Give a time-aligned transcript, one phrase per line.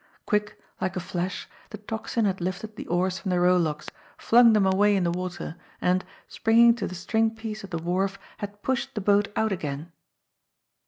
[0.25, 4.65] Quick, like a flash, the Tocsin had lifted the oars from the rowlocks, flung them
[4.65, 8.95] away in the water, and, springing to the string piece of the wharf, had pushed
[8.95, 9.91] the boat out again.